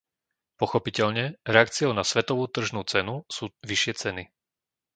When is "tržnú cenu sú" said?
2.55-3.45